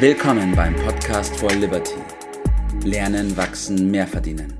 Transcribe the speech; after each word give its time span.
Willkommen 0.00 0.54
beim 0.54 0.76
Podcast 0.76 1.36
for 1.40 1.50
Liberty. 1.50 1.96
Lernen, 2.84 3.36
wachsen, 3.36 3.90
mehr 3.90 4.06
verdienen. 4.06 4.56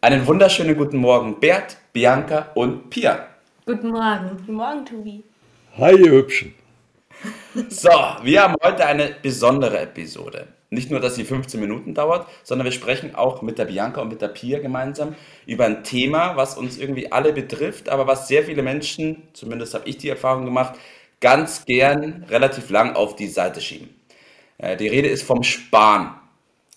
Einen 0.00 0.26
wunderschönen 0.26 0.76
guten 0.76 0.96
Morgen, 0.96 1.38
Bert, 1.38 1.76
Bianca 1.92 2.50
und 2.56 2.90
Pia. 2.90 3.28
Guten 3.64 3.90
Morgen. 3.90 4.30
Guten 4.30 4.54
Morgen, 4.54 4.84
Tobi. 4.84 5.22
Hi, 5.78 5.94
ihr 5.94 6.10
Hübschen. 6.10 6.52
So, 7.68 7.90
wir 8.24 8.42
haben 8.42 8.56
heute 8.60 8.84
eine 8.84 9.14
besondere 9.22 9.78
Episode. 9.78 10.48
Nicht 10.70 10.90
nur, 10.90 10.98
dass 10.98 11.14
sie 11.14 11.24
15 11.24 11.60
Minuten 11.60 11.94
dauert, 11.94 12.26
sondern 12.42 12.64
wir 12.64 12.72
sprechen 12.72 13.14
auch 13.14 13.40
mit 13.40 13.56
der 13.56 13.66
Bianca 13.66 14.00
und 14.00 14.08
mit 14.08 14.20
der 14.20 14.28
Pia 14.28 14.58
gemeinsam 14.58 15.14
über 15.46 15.64
ein 15.66 15.84
Thema, 15.84 16.36
was 16.36 16.58
uns 16.58 16.76
irgendwie 16.76 17.12
alle 17.12 17.32
betrifft, 17.32 17.88
aber 17.88 18.08
was 18.08 18.26
sehr 18.26 18.42
viele 18.42 18.64
Menschen, 18.64 19.22
zumindest 19.32 19.74
habe 19.74 19.88
ich 19.88 19.96
die 19.96 20.08
Erfahrung 20.08 20.44
gemacht, 20.44 20.74
ganz 21.26 21.64
gern 21.64 22.24
relativ 22.30 22.70
lang 22.70 22.94
auf 22.94 23.16
die 23.16 23.26
Seite 23.26 23.60
schieben. 23.60 23.88
Äh, 24.58 24.76
die 24.76 24.86
Rede 24.86 25.08
ist 25.08 25.24
vom 25.24 25.42
Sparen. 25.42 26.14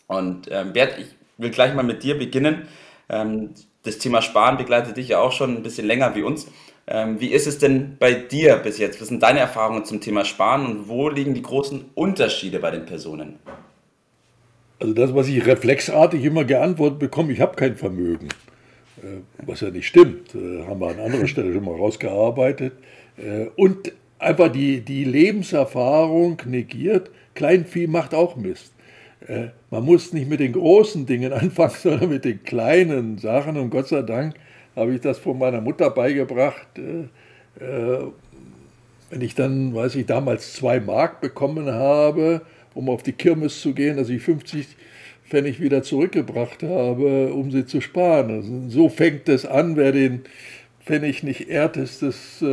Und 0.07 0.48
ähm, 0.49 0.73
Bert, 0.73 0.98
ich 0.98 1.05
will 1.38 1.52
gleich 1.52 1.76
mal 1.76 1.84
mit 1.84 2.02
dir 2.02 2.17
beginnen. 2.17 2.67
Ähm, 3.09 3.52
das 3.84 3.99
Thema 3.99 4.23
Sparen 4.23 4.57
begleitet 4.57 4.98
dich 4.98 5.09
ja 5.09 5.20
auch 5.20 5.34
schon 5.34 5.57
ein 5.57 5.62
bisschen 5.62 5.85
länger 5.85 6.16
wie 6.16 6.23
uns. 6.23 6.48
Ähm, 6.88 7.20
wie 7.20 7.27
ist 7.27 7.45
es 7.45 7.59
denn 7.59 7.98
bei 7.99 8.16
dir 8.16 8.55
bis 8.55 8.80
jetzt? 8.80 8.99
Was 8.99 9.09
sind 9.09 9.21
deine 9.21 9.38
Erfahrungen 9.38 9.85
zum 9.85 10.02
Thema 10.02 10.26
Sparen 10.26 10.66
und 10.66 10.90
wo 10.90 11.09
liegen 11.09 11.35
die 11.35 11.43
großen 11.43 11.85
Unterschiede 11.93 12.57
bei 12.57 12.71
den 12.71 12.88
Personen? 12.88 13.38
Also 14.79 14.95
das, 14.95 15.13
was 15.13 15.27
ich 15.27 15.45
reflexartig 15.45 16.23
immer 16.23 16.43
geantwortet 16.43 16.98
bekomme, 16.98 17.34
ich 17.34 17.40
habe 17.40 17.55
kein 17.55 17.76
Vermögen. 17.76 18.29
Äh, 19.04 19.20
was 19.45 19.62
ja 19.62 19.70
nicht 19.70 19.85
stimmt, 19.85 20.34
äh, 20.34 20.66
haben 20.66 20.81
wir 20.81 20.88
an 20.88 20.99
anderer 20.99 21.27
Stelle 21.27 21.54
schon 21.54 21.66
mal 21.66 21.76
rausgearbeitet. 21.76 22.73
Äh, 23.16 23.48
und 23.55 23.91
einfach 24.20 24.52
die, 24.52 24.82
die 24.82 25.05
Lebenserfahrung 25.05 26.41
negiert, 26.46 27.10
Kleinvieh 27.34 27.88
macht 27.88 28.13
auch 28.13 28.35
Mist. 28.35 28.74
Man 29.70 29.85
muss 29.85 30.13
nicht 30.13 30.30
mit 30.30 30.40
den 30.40 30.54
großen 30.54 31.05
Dingen 31.05 31.34
anfangen, 31.34 31.76
sondern 31.77 32.10
mit 32.10 32.26
den 32.26 32.43
kleinen 32.43 33.18
Sachen. 33.18 33.58
Und 33.58 33.70
Gott 33.70 33.88
sei 33.88 34.02
Dank 34.02 34.35
habe 34.76 34.93
ich 34.93 35.02
das 35.02 35.18
von 35.18 35.38
meiner 35.38 35.62
Mutter 35.62 35.90
beigebracht. 35.90 36.68
Wenn 37.55 38.12
ich 39.21 39.35
dann, 39.35 39.74
weiß 39.74 39.96
ich, 39.96 40.05
damals 40.05 40.54
zwei 40.54 40.80
Mark 40.80 41.21
bekommen 41.21 41.71
habe, 41.71 42.41
um 42.74 42.90
auf 42.90 43.04
die 43.04 43.13
Kirmes 43.13 43.62
zu 43.62 43.74
gehen, 43.74 43.98
dass 43.98 44.10
ich 44.10 44.21
50 44.21 44.68
Pfennig 45.27 45.60
wieder 45.60 45.84
zurückgebracht 45.84 46.63
habe, 46.63 47.34
um 47.34 47.52
sie 47.52 47.65
zu 47.65 47.82
sparen. 47.82 48.32
Also 48.32 48.70
so 48.70 48.90
fängt 48.90 49.30
es 49.30 49.46
an, 49.46 49.76
wer 49.76 49.91
den 49.91 50.21
Pfennig 50.86 51.24
nicht 51.24 51.49
ehrt, 51.49 51.77
ist 51.77 52.02
des 52.02 52.43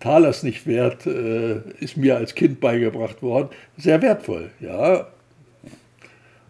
Talers 0.00 0.42
nicht 0.42 0.66
wert, 0.66 1.06
äh, 1.06 1.60
ist 1.80 1.96
mir 1.96 2.16
als 2.16 2.34
Kind 2.34 2.60
beigebracht 2.60 3.22
worden. 3.22 3.48
Sehr 3.76 4.02
wertvoll, 4.02 4.50
ja. 4.60 5.06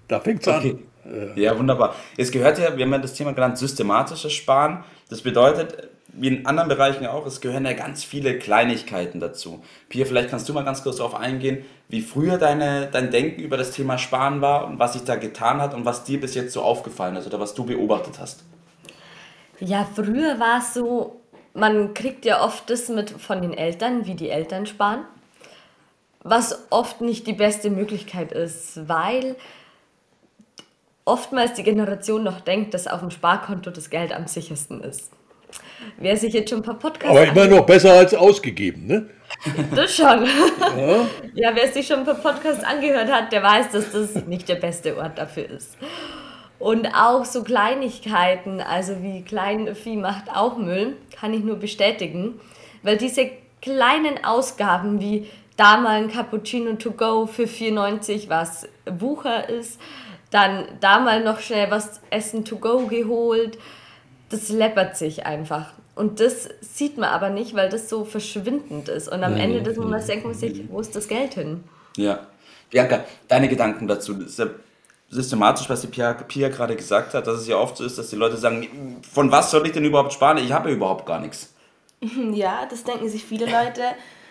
Da 0.09 0.21
fängt 0.21 0.43
es 0.43 0.49
okay. 0.49 0.79
an. 1.05 1.33
Äh, 1.37 1.41
ja, 1.41 1.57
wunderbar. 1.59 1.95
Es 2.17 2.31
gehört 2.31 2.59
ja, 2.59 2.77
wir 2.77 2.85
haben 2.85 2.93
ja 2.93 2.99
das 2.99 3.15
Thema 3.15 3.33
genannt, 3.33 3.59
systematisches 3.59 4.33
Sparen. 4.33 4.85
Das 5.09 5.23
bedeutet, 5.23 5.89
wie 6.13 6.29
in 6.29 6.47
anderen 6.47 6.69
Bereichen 6.69 7.07
auch, 7.07 7.27
es 7.27 7.41
gehören 7.41 7.65
ja 7.65 7.75
ganz 7.75 8.03
viele 8.03 8.39
Kleinigkeiten 8.39 9.21
dazu. 9.21 9.63
Pia, 9.89 10.05
vielleicht 10.05 10.31
kannst 10.31 10.49
du 10.49 10.53
mal 10.53 10.65
ganz 10.65 10.83
kurz 10.83 10.97
darauf 10.97 11.15
eingehen, 11.15 11.65
wie 11.89 12.01
früher 12.01 12.39
deine, 12.39 12.89
dein 12.91 13.11
Denken 13.11 13.41
über 13.41 13.57
das 13.57 13.71
Thema 13.71 13.99
Sparen 13.99 14.41
war 14.41 14.67
und 14.67 14.79
was 14.79 14.95
sich 14.95 15.05
da 15.05 15.17
getan 15.17 15.61
hat 15.61 15.75
und 15.75 15.85
was 15.85 16.05
dir 16.05 16.21
bis 16.21 16.35
jetzt 16.35 16.53
so 16.53 16.63
aufgefallen 16.63 17.17
ist 17.17 17.27
oder 17.27 17.39
was 17.39 17.55
du 17.55 17.65
beobachtet 17.65 18.19
hast. 18.19 18.45
Ja, 19.61 19.87
früher 19.95 20.39
war 20.39 20.59
es 20.59 20.75
so, 20.75 21.21
man 21.57 21.95
kriegt 21.95 22.25
ja 22.25 22.45
oft 22.45 22.69
das 22.71 22.89
mit 22.89 23.11
von 23.11 23.43
den 23.43 23.55
Eltern, 23.55 24.07
wie 24.07 24.15
die 24.15 24.31
Eltern 24.31 24.67
sparen, 24.67 25.05
was 26.23 26.67
oft 26.71 27.01
nicht 27.01 27.27
die 27.27 27.33
beste 27.33 27.71
Möglichkeit 27.71 28.33
ist, 28.33 28.89
weil 28.89 29.37
oftmals 31.05 31.55
die 31.55 31.63
Generation 31.63 32.23
noch 32.23 32.41
denkt, 32.41 32.75
dass 32.75 32.87
auf 32.87 33.01
dem 33.01 33.11
Sparkonto 33.11 33.71
das 33.71 33.91
Geld 33.91 34.13
am 34.13 34.27
sichersten 34.27 34.83
ist. 34.83 35.13
Wer 35.99 36.17
sich 36.17 36.35
jetzt 36.35 36.51
schon 36.51 36.61
ein 36.61 36.65
paar 36.65 36.79
Podcasts. 36.79 37.17
Aber 37.17 37.27
immer 37.27 37.47
noch 37.47 37.65
besser 37.65 37.93
als 37.93 38.13
ausgegeben, 38.15 38.87
ne? 38.87 39.09
Das 39.75 39.95
schon. 39.95 40.27
Ja. 40.77 41.07
ja, 41.35 41.51
wer 41.55 41.73
sich 41.73 41.87
schon 41.87 42.01
ein 42.01 42.05
paar 42.05 42.15
Podcasts 42.15 42.65
angehört 42.65 43.11
hat, 43.11 43.33
der 43.33 43.43
weiß, 43.43 43.71
dass 43.71 43.93
das 43.93 44.27
nicht 44.27 44.49
der 44.49 44.57
beste 44.57 44.97
Ort 44.97 45.19
dafür 45.19 45.49
ist. 45.51 45.77
Und 46.59 46.87
auch 46.95 47.25
so 47.25 47.43
Kleinigkeiten, 47.43 48.61
also 48.61 49.03
wie 49.03 49.23
Kleinvieh 49.23 49.97
macht 49.97 50.35
auch 50.35 50.57
Müll, 50.57 50.97
kann 51.19 51.35
ich 51.35 51.45
nur 51.45 51.57
bestätigen. 51.57 52.41
Weil 52.83 52.97
diese 52.97 53.31
kleinen 53.61 54.25
Ausgaben 54.25 55.01
wie 55.01 55.29
da 55.57 55.79
mal 55.79 56.03
ein 56.03 56.09
Cappuccino 56.09 56.75
to 56.75 56.93
go 56.93 57.27
für 57.27 57.45
4,90, 57.45 58.29
was 58.29 58.69
Wucher 58.87 59.49
ist, 59.49 59.81
dann 60.31 60.67
da 60.81 61.01
mal 61.01 61.23
noch 61.23 61.41
schnell 61.41 61.71
was 61.71 62.01
Essen 62.11 62.45
to 62.45 62.57
go 62.57 62.87
geholt, 62.87 63.59
das 64.29 64.49
läppert 64.49 64.97
sich 64.97 65.25
einfach. 65.25 65.73
Und 65.95 66.21
das 66.21 66.49
sieht 66.61 66.99
man 66.99 67.09
aber 67.09 67.31
nicht, 67.31 67.55
weil 67.55 67.71
das 67.71 67.89
so 67.89 68.05
verschwindend 68.05 68.89
ist. 68.89 69.09
Und 69.09 69.25
am 69.25 69.33
mhm. 69.33 69.41
Ende 69.41 69.63
des 69.63 69.79
Monats 69.79 70.07
denkt 70.07 70.27
man 70.27 70.35
sich, 70.35 70.65
wo 70.69 70.81
ist 70.81 70.95
das 70.95 71.09
Geld 71.09 71.35
hin? 71.35 71.65
Ja. 71.97 72.27
Bianca, 72.71 73.05
deine 73.29 73.49
Gedanken 73.49 73.87
dazu. 73.87 74.13
Das 74.15 74.31
ist 74.31 74.39
ja 74.39 74.47
systematisch, 75.09 75.69
was 75.69 75.81
die 75.83 75.87
Pia, 75.87 76.13
Pia 76.15 76.49
gerade 76.49 76.77
gesagt 76.77 77.15
hat, 77.15 77.27
dass 77.27 77.41
es 77.41 77.47
ja 77.47 77.57
oft 77.57 77.77
so 77.77 77.85
ist, 77.85 77.99
dass 77.99 78.11
die 78.11 78.17
Leute 78.17 78.37
sagen, 78.37 79.01
von 79.09 79.31
was 79.31 79.51
soll 79.51 79.67
ich 79.67 79.73
denn 79.73 79.85
überhaupt 79.85 80.13
sparen? 80.13 80.39
Ich 80.39 80.53
habe 80.53 80.71
ja 80.71 80.77
überhaupt 80.77 81.07
gar 81.07 81.21
nichts. 81.21 81.53
Ja, 82.33 82.67
das 82.69 82.85
denken 82.85 83.09
sich 83.09 83.25
viele 83.25 83.47
Leute. 83.47 83.83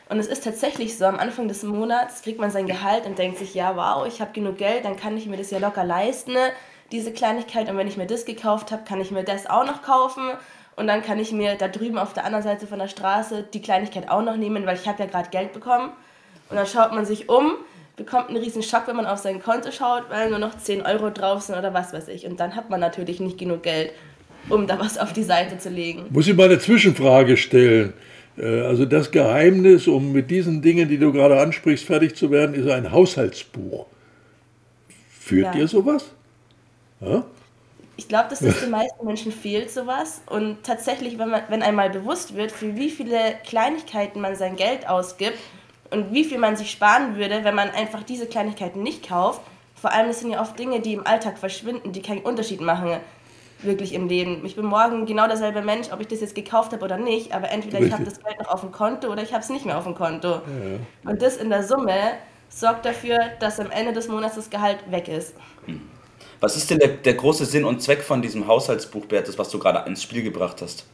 Und 0.07 0.19
es 0.19 0.27
ist 0.27 0.43
tatsächlich 0.43 0.97
so, 0.97 1.05
am 1.05 1.17
Anfang 1.17 1.47
des 1.47 1.63
Monats 1.63 2.21
kriegt 2.21 2.39
man 2.39 2.51
sein 2.51 2.67
Gehalt 2.67 3.07
und 3.07 3.17
denkt 3.17 3.39
sich, 3.39 3.55
ja, 3.55 3.75
wow, 3.75 4.05
ich 4.05 4.21
habe 4.21 4.33
genug 4.33 4.57
Geld, 4.57 4.85
dann 4.85 4.97
kann 4.97 5.17
ich 5.17 5.25
mir 5.25 5.37
das 5.37 5.49
ja 5.49 5.57
locker 5.57 5.83
leisten, 5.83 6.35
diese 6.91 7.11
Kleinigkeit. 7.11 7.69
Und 7.69 7.77
wenn 7.77 7.87
ich 7.87 7.97
mir 7.97 8.05
das 8.05 8.25
gekauft 8.25 8.71
habe, 8.71 8.83
kann 8.83 9.01
ich 9.01 9.09
mir 9.09 9.23
das 9.23 9.47
auch 9.47 9.65
noch 9.65 9.81
kaufen. 9.81 10.29
Und 10.75 10.87
dann 10.87 11.01
kann 11.01 11.17
ich 11.17 11.31
mir 11.31 11.55
da 11.55 11.67
drüben 11.67 11.97
auf 11.97 12.13
der 12.13 12.25
anderen 12.25 12.43
Seite 12.43 12.67
von 12.67 12.77
der 12.77 12.87
Straße 12.87 13.43
die 13.51 13.61
Kleinigkeit 13.61 14.09
auch 14.09 14.21
noch 14.21 14.35
nehmen, 14.35 14.65
weil 14.67 14.75
ich 14.75 14.87
habe 14.87 15.01
ja 15.01 15.09
gerade 15.09 15.29
Geld 15.29 15.53
bekommen. 15.53 15.91
Und 16.49 16.57
dann 16.57 16.67
schaut 16.67 16.91
man 16.91 17.05
sich 17.05 17.29
um, 17.29 17.53
bekommt 17.95 18.29
einen 18.29 18.37
riesen 18.37 18.63
Schock, 18.63 18.83
wenn 18.87 18.95
man 18.95 19.05
auf 19.05 19.19
sein 19.19 19.41
Konto 19.41 19.71
schaut, 19.71 20.03
weil 20.09 20.29
nur 20.29 20.39
noch 20.39 20.57
10 20.57 20.81
Euro 20.81 21.09
drauf 21.09 21.41
sind 21.41 21.57
oder 21.57 21.73
was 21.73 21.93
weiß 21.93 22.07
ich. 22.09 22.25
Und 22.25 22.39
dann 22.39 22.55
hat 22.55 22.69
man 22.69 22.79
natürlich 22.79 23.19
nicht 23.19 23.37
genug 23.37 23.63
Geld, 23.63 23.91
um 24.49 24.67
da 24.67 24.79
was 24.79 24.97
auf 24.97 25.13
die 25.13 25.23
Seite 25.23 25.57
zu 25.57 25.69
legen. 25.69 26.05
Muss 26.09 26.27
ich 26.27 26.35
mal 26.35 26.45
eine 26.45 26.59
Zwischenfrage 26.59 27.37
stellen? 27.37 27.93
Äh, 28.37 28.61
also 28.61 28.85
das 28.85 29.11
Geheimnis, 29.11 29.87
um 29.87 30.11
mit 30.11 30.29
diesen 30.29 30.61
Dingen, 30.61 30.89
die 30.89 30.97
du 30.97 31.11
gerade 31.11 31.39
ansprichst, 31.39 31.85
fertig 31.85 32.15
zu 32.15 32.31
werden, 32.31 32.53
ist 32.53 32.69
ein 32.69 32.91
Haushaltsbuch. 32.91 33.85
Führt 35.19 35.55
ja. 35.55 35.61
ihr 35.61 35.67
sowas? 35.67 36.05
Ja? 36.99 37.25
ich 37.97 38.07
glaube, 38.07 38.29
dass 38.29 38.39
das 38.39 38.59
den 38.61 38.71
meisten 38.71 39.05
Menschen 39.05 39.31
fehlt, 39.31 39.71
sowas. 39.71 40.21
Und 40.27 40.63
tatsächlich, 40.63 41.17
wenn, 41.17 41.29
man, 41.29 41.43
wenn 41.49 41.61
einmal 41.61 41.89
bewusst 41.89 42.35
wird, 42.35 42.51
für 42.51 42.75
wie 42.75 42.89
viele 42.89 43.35
Kleinigkeiten 43.45 44.21
man 44.21 44.35
sein 44.35 44.55
Geld 44.55 44.87
ausgibt 44.87 45.37
und 45.91 46.13
wie 46.13 46.23
viel 46.23 46.37
man 46.37 46.55
sich 46.55 46.71
sparen 46.71 47.15
würde, 47.15 47.43
wenn 47.43 47.55
man 47.55 47.69
einfach 47.69 48.03
diese 48.03 48.25
Kleinigkeiten 48.25 48.83
nicht 48.83 49.07
kauft, 49.07 49.41
vor 49.75 49.91
allem 49.91 50.07
das 50.07 50.19
sind 50.19 50.31
ja 50.31 50.41
oft 50.41 50.57
Dinge, 50.57 50.79
die 50.79 50.93
im 50.93 51.05
Alltag 51.05 51.37
verschwinden, 51.37 51.91
die 51.91 52.01
keinen 52.01 52.21
Unterschied 52.21 52.61
machen, 52.61 52.97
wirklich 53.61 53.93
im 53.93 54.07
Leben. 54.07 54.45
Ich 54.45 54.55
bin 54.55 54.65
morgen 54.65 55.05
genau 55.05 55.27
derselbe 55.27 55.61
Mensch, 55.61 55.91
ob 55.91 56.01
ich 56.01 56.07
das 56.07 56.21
jetzt 56.21 56.35
gekauft 56.35 56.73
habe 56.73 56.83
oder 56.83 56.97
nicht, 56.97 57.33
aber 57.33 57.49
entweder 57.51 57.79
ich 57.79 57.91
habe 57.91 58.03
das 58.03 58.21
Geld 58.21 58.39
noch 58.39 58.49
auf 58.49 58.61
dem 58.61 58.71
Konto 58.71 59.11
oder 59.11 59.23
ich 59.23 59.33
habe 59.33 59.43
es 59.43 59.49
nicht 59.49 59.65
mehr 59.65 59.77
auf 59.77 59.83
dem 59.83 59.95
Konto. 59.95 60.27
Ja, 60.27 60.37
ja. 60.37 61.11
Und 61.11 61.21
das 61.21 61.37
in 61.37 61.49
der 61.49 61.63
Summe 61.63 62.13
sorgt 62.49 62.85
dafür, 62.85 63.19
dass 63.39 63.59
am 63.59 63.71
Ende 63.71 63.93
des 63.93 64.07
Monats 64.07 64.35
das 64.35 64.49
Gehalt 64.49 64.79
weg 64.89 65.07
ist. 65.07 65.33
Hm. 65.65 65.81
Was 66.39 66.57
ist 66.57 66.69
denn 66.69 66.79
der, 66.79 66.89
der 66.89 67.13
große 67.13 67.45
Sinn 67.45 67.63
und 67.63 67.81
Zweck 67.81 68.01
von 68.01 68.21
diesem 68.21 68.47
Haushaltsbuch, 68.47 69.05
Bertes, 69.05 69.37
was 69.37 69.49
du 69.49 69.59
gerade 69.59 69.87
ins 69.89 70.03
Spiel 70.03 70.21
gebracht 70.21 70.61
hast? 70.61 70.85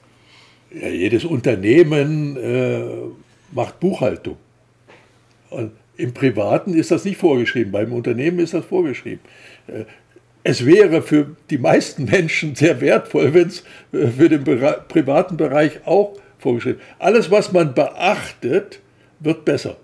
Ja, 0.72 0.88
jedes 0.88 1.26
Unternehmen 1.26 2.38
äh, 2.38 3.12
macht 3.52 3.80
Buchhaltung. 3.80 4.38
Und 5.52 5.74
Im 5.98 6.14
Privaten 6.14 6.74
ist 6.74 6.90
das 6.90 7.06
nicht 7.06 7.18
vorgeschrieben, 7.18 7.72
beim 7.72 7.94
Unternehmen 7.94 8.40
ist 8.40 8.56
das 8.56 8.66
vorgeschrieben. 8.66 9.20
Äh, 9.68 9.84
es 10.44 10.66
wäre 10.66 11.04
für 11.04 11.36
die 11.52 11.60
meisten 11.60 12.06
Menschen 12.12 12.56
sehr 12.56 12.82
wertvoll, 12.82 13.34
wenn 13.36 13.50
es 13.50 13.64
äh, 13.92 14.08
für 14.08 14.30
den 14.30 14.44
privaten 14.44 15.38
Bereich 15.38 15.86
auch 15.86 16.18
vorgeschrieben 16.40 16.80
ist. 16.80 16.86
Alles, 16.98 17.30
was 17.30 17.52
man 17.52 17.76
beachtet, 17.76 18.80
wird 19.20 19.46
besser. 19.46 19.78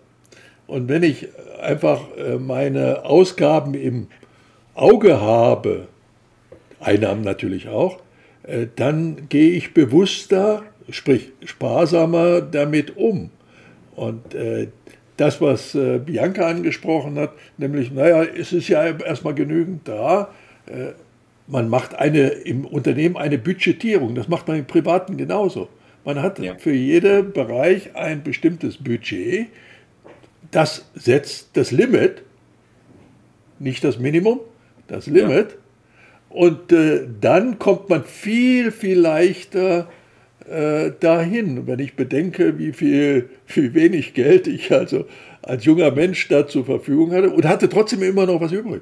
Und 0.65 0.89
wenn 0.89 1.03
ich 1.03 1.27
einfach 1.61 2.01
äh, 2.17 2.37
meine 2.37 3.05
Ausgaben 3.05 3.73
im 3.75 4.07
Auge 4.73 5.21
habe, 5.21 5.87
Einnahmen 6.79 7.21
natürlich 7.21 7.67
auch, 7.67 7.99
dann 8.75 9.27
gehe 9.27 9.51
ich 9.51 9.73
bewusster, 9.73 10.63
sprich 10.89 11.31
sparsamer 11.43 12.41
damit 12.41 12.95
um. 12.95 13.31
Und 13.95 14.35
das, 15.17 15.41
was 15.41 15.75
äh, 15.75 15.99
Bianca 15.99 16.47
angesprochen 16.47 17.17
hat, 17.17 17.33
nämlich, 17.57 17.91
naja, 17.91 18.23
es 18.23 18.53
ist 18.53 18.67
ja 18.67 18.85
erstmal 18.85 19.33
genügend 19.33 19.87
da. 19.87 20.29
Man 21.47 21.69
macht 21.69 21.95
eine, 21.95 22.27
im 22.27 22.65
Unternehmen 22.65 23.15
eine 23.15 23.37
Budgetierung, 23.37 24.15
das 24.15 24.27
macht 24.27 24.49
man 24.49 24.57
im 24.57 24.65
Privaten 24.65 25.15
genauso. 25.15 25.69
Man 26.03 26.21
hat 26.21 26.39
ja. 26.39 26.55
für 26.55 26.73
jeden 26.73 27.31
Bereich 27.31 27.95
ein 27.95 28.21
bestimmtes 28.21 28.75
Budget 28.75 29.47
das 30.51 30.89
setzt 30.95 31.49
das 31.53 31.71
Limit, 31.71 32.23
nicht 33.59 33.83
das 33.83 33.99
Minimum, 33.99 34.39
das 34.87 35.07
Limit. 35.07 35.51
Ja. 35.51 35.57
Und 36.29 36.71
äh, 36.71 37.07
dann 37.19 37.57
kommt 37.57 37.89
man 37.89 38.03
viel, 38.03 38.71
viel 38.71 38.99
leichter 38.99 39.89
äh, 40.45 40.91
dahin, 40.99 41.67
wenn 41.67 41.79
ich 41.79 41.95
bedenke, 41.95 42.57
wie 42.57 42.71
viel, 42.71 43.29
wie 43.47 43.73
wenig 43.73 44.13
Geld 44.13 44.47
ich 44.47 44.71
also 44.71 45.05
als 45.41 45.65
junger 45.65 45.91
Mensch 45.91 46.27
da 46.27 46.47
zur 46.47 46.65
Verfügung 46.65 47.11
hatte 47.11 47.31
und 47.31 47.45
hatte 47.45 47.67
trotzdem 47.67 48.03
immer 48.03 48.25
noch 48.25 48.39
was 48.39 48.51
übrig. 48.51 48.81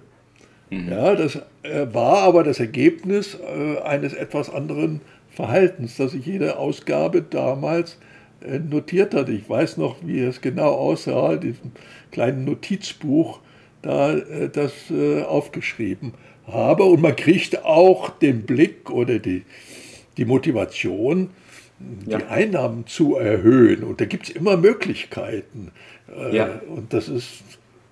Mhm. 0.69 0.89
Ja, 0.89 1.15
das 1.15 1.37
äh, 1.63 1.87
war 1.91 2.19
aber 2.19 2.43
das 2.43 2.59
Ergebnis 2.59 3.35
äh, 3.35 3.79
eines 3.81 4.13
etwas 4.13 4.49
anderen 4.49 5.01
Verhaltens, 5.29 5.97
dass 5.97 6.13
ich 6.13 6.25
jede 6.25 6.57
Ausgabe 6.57 7.21
damals 7.21 7.97
notiert 8.69 9.15
hatte. 9.15 9.31
Ich 9.31 9.49
weiß 9.49 9.77
noch, 9.77 9.97
wie 10.05 10.19
es 10.19 10.39
genau 10.39 10.71
aussah, 10.71 11.35
diesem 11.35 11.71
kleinen 12.11 12.45
Notizbuch, 12.45 13.39
da 13.81 14.15
das 14.15 14.73
aufgeschrieben 15.27 16.13
habe. 16.47 16.83
Und 16.83 17.01
man 17.01 17.15
kriegt 17.15 17.65
auch 17.65 18.09
den 18.09 18.43
Blick 18.43 18.89
oder 18.91 19.19
die, 19.19 19.43
die 20.17 20.25
Motivation, 20.25 21.31
ja. 22.05 22.17
die 22.17 22.25
Einnahmen 22.25 22.87
zu 22.87 23.15
erhöhen. 23.15 23.83
Und 23.83 24.01
da 24.01 24.05
gibt 24.05 24.29
es 24.29 24.35
immer 24.35 24.57
Möglichkeiten. 24.57 25.71
Ja. 26.31 26.61
Und 26.67 26.93
das 26.93 27.09
ist 27.09 27.43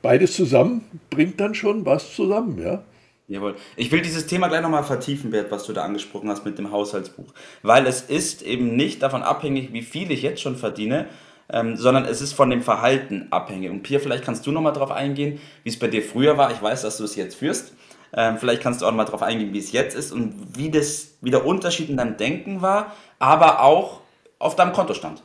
beides 0.02 0.34
zusammen, 0.34 0.82
bringt 1.10 1.40
dann 1.40 1.56
schon 1.56 1.86
was 1.86 2.16
zusammen, 2.16 2.62
ja. 2.62 2.84
Jawohl. 3.28 3.56
Ich 3.78 3.92
will 3.92 4.02
dieses 4.02 4.28
Thema 4.28 4.50
gleich 4.50 4.62
nochmal 4.62 4.84
vertiefen, 4.84 5.32
Bert, 5.32 5.50
was 5.50 5.66
du 5.66 5.74
da 5.74 5.84
angesprochen 5.84 6.30
hast 6.30 6.46
mit 6.46 6.58
dem 6.58 6.72
Haushaltsbuch. 6.72 7.34
Weil 7.62 7.88
es 7.88 8.02
ist 8.02 8.42
eben 8.42 8.76
nicht 8.76 9.02
davon 9.02 9.24
abhängig, 9.24 9.72
wie 9.72 9.82
viel 9.82 10.12
ich 10.12 10.22
jetzt 10.22 10.42
schon 10.42 10.58
verdiene, 10.58 11.08
ähm, 11.50 11.78
sondern 11.78 12.06
es 12.06 12.22
ist 12.22 12.34
von 12.34 12.50
dem 12.50 12.62
Verhalten 12.62 13.28
abhängig. 13.32 13.72
Und 13.72 13.82
Pia, 13.84 14.00
vielleicht 14.00 14.26
kannst 14.26 14.46
du 14.46 14.52
nochmal 14.52 14.74
darauf 14.74 14.92
eingehen, 14.92 15.40
wie 15.64 15.70
es 15.70 15.80
bei 15.80 15.88
dir 15.88 16.04
früher 16.04 16.38
war. 16.38 16.52
Ich 16.52 16.62
weiß, 16.62 16.82
dass 16.82 16.98
du 16.98 17.06
es 17.06 17.16
jetzt 17.16 17.36
führst. 17.36 17.74
Ähm, 18.16 18.38
vielleicht 18.38 18.62
kannst 18.62 18.82
du 18.82 18.86
auch 18.86 18.92
nochmal 18.92 19.06
darauf 19.06 19.24
eingehen, 19.24 19.54
wie 19.54 19.60
es 19.60 19.72
jetzt 19.72 19.96
ist 19.96 20.12
und 20.12 20.56
wie, 20.56 20.70
das, 20.70 21.16
wie 21.22 21.32
der 21.32 21.46
Unterschied 21.46 21.90
in 21.90 21.98
deinem 21.98 22.18
Denken 22.18 22.62
war, 22.62 22.94
aber 23.18 23.62
auch 23.62 24.02
auf 24.38 24.56
deinem 24.56 24.74
Kontostand. 24.74 25.24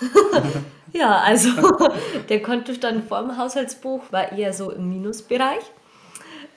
ja, 0.92 1.20
also 1.20 1.48
der 2.28 2.42
Kontostand 2.42 3.08
vor 3.08 3.20
dem 3.20 3.38
Haushaltsbuch 3.38 4.02
war 4.10 4.32
eher 4.32 4.52
so 4.52 4.70
im 4.70 4.88
Minusbereich. 4.90 5.62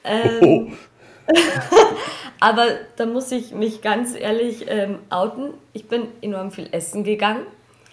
Ähm, 0.03 0.39
oh. 0.41 1.33
aber 2.39 2.67
da 2.97 3.05
muss 3.05 3.31
ich 3.31 3.53
mich 3.53 3.81
ganz 3.81 4.15
ehrlich 4.15 4.65
ähm, 4.67 4.99
outen. 5.09 5.53
Ich 5.71 5.87
bin 5.87 6.07
enorm 6.21 6.51
viel 6.51 6.67
essen 6.71 7.03
gegangen, 7.05 7.45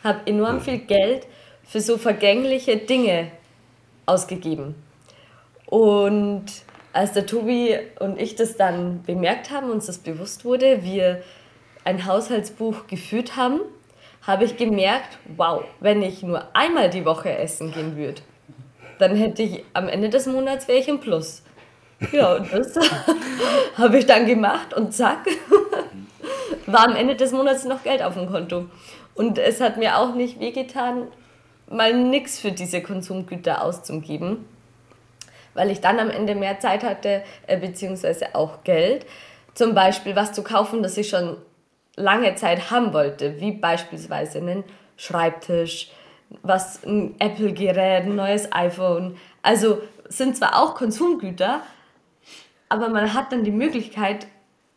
habe 0.03 0.21
enorm 0.27 0.61
viel 0.61 0.79
Geld 0.79 1.27
für 1.65 1.81
so 1.81 1.99
vergängliche 1.99 2.77
Dinge 2.79 3.31
ausgegeben. 4.07 4.75
Und 5.67 6.47
als 6.93 7.13
der 7.13 7.27
Tobi 7.27 7.79
und 8.01 8.21
ich 8.21 8.37
das 8.37 8.57
dann 8.57 9.03
bemerkt 9.03 9.51
haben, 9.51 9.71
uns 9.71 9.87
das 9.87 9.99
bewusst 9.99 10.45
wurde, 10.45 10.83
wir 10.83 11.23
ein 11.85 12.07
Haushaltsbuch 12.07 12.87
geführt 12.87 13.37
haben, 13.37 13.61
habe 14.23 14.45
ich 14.45 14.57
gemerkt, 14.57 15.19
wow, 15.37 15.65
wenn 15.81 16.03
ich 16.03 16.23
nur 16.23 16.55
einmal 16.55 16.91
die 16.91 17.05
Woche 17.05 17.37
essen 17.37 17.73
gehen 17.73 17.97
würde, 17.97 18.21
dann 18.99 19.17
hätte 19.17 19.43
ich 19.43 19.65
am 19.73 19.89
Ende 19.89 20.11
des 20.11 20.27
Monats 20.27 20.69
wäre 20.69 20.79
ich 20.79 20.89
im 20.89 21.01
Plus. 21.01 21.43
Ja, 22.13 22.37
und 22.37 22.53
das 22.53 22.75
habe 23.77 23.99
ich 23.99 24.07
dann 24.07 24.27
gemacht 24.27 24.75
und 24.75 24.93
zack, 24.93 25.27
war 26.67 26.87
am 26.87 26.95
Ende 26.95 27.17
des 27.17 27.33
Monats 27.33 27.65
noch 27.65 27.83
Geld 27.83 28.03
auf 28.03 28.15
dem 28.15 28.29
Konto. 28.29 28.67
Und 29.15 29.39
es 29.39 29.61
hat 29.61 29.79
mir 29.79 29.99
auch 29.99 30.15
nicht 30.15 30.39
wehgetan, 30.39 31.09
mal 31.71 31.93
nichts 31.95 32.39
für 32.39 32.53
diese 32.53 32.83
Konsumgüter 32.83 33.65
auszugeben, 33.65 34.45
weil 35.55 35.71
ich 35.71 35.81
dann 35.81 35.99
am 35.99 36.11
Ende 36.11 36.35
mehr 36.35 36.61
Zeit 36.61 36.85
hatte, 36.85 37.23
äh, 37.47 37.59
beziehungsweise 37.59 38.35
auch 38.35 38.65
Geld, 38.65 39.07
zum 39.55 39.75
Beispiel 39.75 40.15
was 40.15 40.33
zu 40.33 40.43
kaufen, 40.43 40.83
das 40.83 40.97
ich 40.97 41.09
schon 41.09 41.37
lange 41.97 42.35
Zeit 42.37 42.71
haben 42.71 42.93
wollte, 42.93 43.41
wie 43.41 43.53
beispielsweise 43.53 44.39
einen 44.39 44.65
Schreibtisch, 44.97 45.91
was 46.43 46.85
ein 46.85 47.15
Apple-Gerät, 47.19 48.05
ein 48.05 48.17
neues 48.17 48.53
iPhone. 48.53 49.17
Also 49.43 49.83
sind 50.09 50.37
zwar 50.37 50.63
auch 50.63 50.75
Konsumgüter, 50.75 51.61
aber 52.69 52.89
man 52.89 53.15
hat 53.15 53.33
dann 53.33 53.45
die 53.45 53.51
Möglichkeit, 53.51 54.27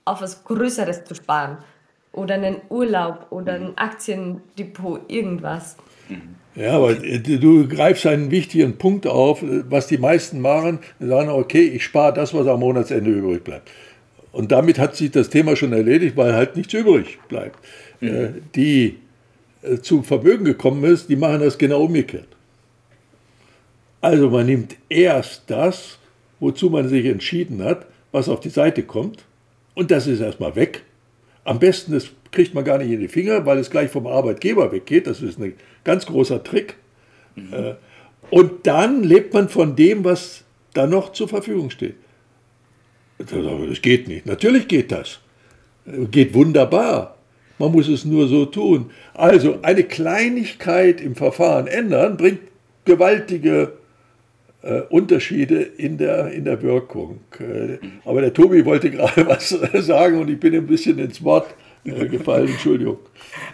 auf 0.05 0.21
was 0.21 0.43
Größeres 0.43 1.05
zu 1.05 1.15
sparen. 1.15 1.57
Oder 2.11 2.35
einen 2.35 2.61
Urlaub 2.69 3.27
oder 3.29 3.53
ein 3.53 3.77
Aktiendepot, 3.77 5.09
irgendwas. 5.09 5.77
Ja, 6.55 6.73
aber 6.73 6.95
du 6.95 7.67
greifst 7.67 8.05
einen 8.05 8.29
wichtigen 8.29 8.77
Punkt 8.77 9.07
auf, 9.07 9.41
was 9.41 9.87
die 9.87 9.97
meisten 9.97 10.41
machen. 10.41 10.79
Sagen, 10.99 11.29
okay, 11.29 11.63
ich 11.63 11.83
spare 11.83 12.13
das, 12.13 12.33
was 12.33 12.47
am 12.47 12.59
Monatsende 12.59 13.09
übrig 13.09 13.43
bleibt. 13.43 13.69
Und 14.31 14.51
damit 14.51 14.79
hat 14.79 14.95
sich 14.95 15.11
das 15.11 15.29
Thema 15.29 15.55
schon 15.55 15.73
erledigt, 15.73 16.17
weil 16.17 16.33
halt 16.33 16.55
nichts 16.55 16.73
übrig 16.73 17.19
bleibt. 17.27 17.57
Mhm. 18.01 18.41
Die 18.55 18.97
äh, 19.61 19.77
zu 19.79 20.03
Vermögen 20.03 20.45
gekommen 20.45 20.83
ist, 20.83 21.09
die 21.09 21.15
machen 21.15 21.41
das 21.41 21.57
genau 21.57 21.83
umgekehrt. 21.83 22.27
Also 24.01 24.29
man 24.29 24.45
nimmt 24.45 24.75
erst 24.89 25.43
das, 25.47 25.99
wozu 26.39 26.69
man 26.69 26.89
sich 26.89 27.05
entschieden 27.05 27.63
hat, 27.63 27.85
was 28.11 28.27
auf 28.27 28.39
die 28.39 28.49
Seite 28.49 28.83
kommt. 28.83 29.23
Und 29.75 29.91
das 29.91 30.07
ist 30.07 30.19
erstmal 30.19 30.55
weg. 30.55 30.83
Am 31.43 31.59
besten, 31.59 31.93
das 31.93 32.09
kriegt 32.31 32.53
man 32.53 32.63
gar 32.63 32.77
nicht 32.77 32.91
in 32.91 32.99
die 32.99 33.07
Finger, 33.07 33.45
weil 33.45 33.57
es 33.57 33.69
gleich 33.69 33.89
vom 33.89 34.07
Arbeitgeber 34.07 34.71
weggeht. 34.71 35.07
Das 35.07 35.21
ist 35.21 35.39
ein 35.39 35.53
ganz 35.83 36.05
großer 36.05 36.43
Trick. 36.43 36.75
Mhm. 37.35 37.53
Äh, 37.53 37.73
und 38.29 38.65
dann 38.67 39.03
lebt 39.03 39.33
man 39.33 39.49
von 39.49 39.75
dem, 39.75 40.03
was 40.03 40.43
da 40.73 40.87
noch 40.87 41.11
zur 41.11 41.27
Verfügung 41.27 41.69
steht. 41.69 41.95
Das 43.17 43.81
geht 43.81 44.07
nicht. 44.07 44.25
Natürlich 44.25 44.67
geht 44.67 44.91
das. 44.91 45.19
Geht 45.85 46.33
wunderbar. 46.33 47.17
Man 47.59 47.71
muss 47.71 47.87
es 47.87 48.05
nur 48.05 48.27
so 48.27 48.45
tun. 48.45 48.89
Also 49.13 49.59
eine 49.61 49.83
Kleinigkeit 49.83 51.01
im 51.01 51.15
Verfahren 51.15 51.67
ändern 51.67 52.17
bringt 52.17 52.39
gewaltige 52.85 53.73
äh, 54.63 54.81
Unterschiede 54.89 55.61
in 55.61 55.97
der, 55.97 56.31
in 56.31 56.45
der 56.45 56.61
Wirkung. 56.61 57.21
Äh, 57.39 57.79
aber 58.05 58.21
der 58.21 58.33
Tobi 58.33 58.65
wollte 58.65 58.91
gerade 58.91 59.27
was 59.27 59.49
sagen 59.49 60.19
und 60.19 60.29
ich 60.29 60.39
bin 60.39 60.53
ein 60.53 60.67
bisschen 60.67 60.99
ins 60.99 61.23
Wort 61.23 61.53
äh, 61.83 62.07
gefallen. 62.07 62.47
Entschuldigung. 62.47 62.99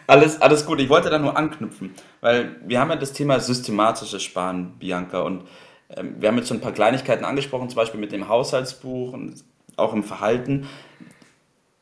Alles, 0.05 0.41
alles 0.41 0.65
gut. 0.65 0.81
Ich 0.81 0.89
wollte 0.89 1.09
da 1.09 1.19
nur 1.19 1.37
anknüpfen, 1.37 1.91
weil 2.21 2.57
wir 2.65 2.79
haben 2.79 2.89
ja 2.89 2.95
das 2.95 3.13
Thema 3.13 3.39
systematisches 3.39 4.23
Sparen, 4.23 4.73
Bianca, 4.79 5.21
und 5.21 5.43
ähm, 5.95 6.15
wir 6.19 6.29
haben 6.29 6.37
jetzt 6.37 6.49
schon 6.49 6.57
ein 6.57 6.61
paar 6.61 6.73
Kleinigkeiten 6.73 7.25
angesprochen, 7.25 7.69
zum 7.69 7.77
Beispiel 7.77 7.99
mit 7.99 8.11
dem 8.11 8.27
Haushaltsbuch 8.27 9.13
und 9.13 9.43
auch 9.77 9.93
im 9.93 10.03
Verhalten. 10.03 10.67